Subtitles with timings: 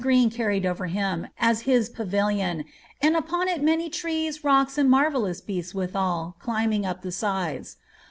[0.03, 2.65] reen carried over him, as his pavilion,
[3.03, 7.77] and upon it many trees, rocks, «nd marvellous beasts, withal, climbing up the sides.